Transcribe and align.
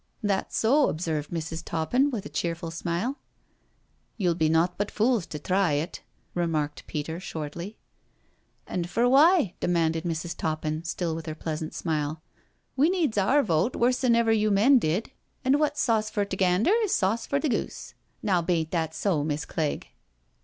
"That's 0.31 0.57
so," 0.57 0.89
observed 0.89 1.29
Mrs. 1.29 1.61
Toppin 1.63 2.09
with 2.09 2.25
a 2.25 2.29
cheerful 2.29 2.71
smile." 2.71 3.19
You'll 4.17 4.33
be 4.33 4.49
nought 4.49 4.75
but 4.75 4.89
fools 4.89 5.27
to 5.27 5.37
thry 5.37 5.73
it," 5.73 6.01
remarked 6.33 6.87
Peter 6.87 7.19
shortly. 7.19 7.77
"And 8.65 8.89
for 8.89 9.07
why?" 9.07 9.53
demanded 9.59 10.03
Mrs. 10.03 10.35
Toppin, 10.35 10.83
still 10.85 11.13
with 11.15 11.27
her 11.27 11.35
pleasant 11.35 11.75
smile." 11.75 12.23
We 12.75 12.89
needs 12.89 13.15
our 13.19 13.43
vote 13.43 13.75
worse 13.75 14.03
'n 14.03 14.15
ever 14.15 14.31
you 14.31 14.49
men 14.49 14.79
did, 14.79 15.11
and 15.45 15.59
wots 15.59 15.79
sauce 15.81 16.09
for 16.09 16.25
t 16.25 16.35
'gander 16.35 16.73
is 16.81 16.95
sauce 16.95 17.27
for 17.27 17.37
the 17.37 17.47
goose. 17.49 17.93
Now 18.23 18.41
hain't 18.41 18.71
that 18.71 18.95
so, 18.95 19.23
Miss' 19.23 19.45
Clegj 19.45 19.83